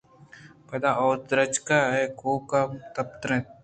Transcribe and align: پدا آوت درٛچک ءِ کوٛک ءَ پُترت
پدا 0.67 0.91
آوت 1.03 1.19
درٛچک 1.29 1.67
ءِ 2.01 2.13
کوٛک 2.19 2.49
ءَ 2.59 2.71
پُترت 2.93 3.45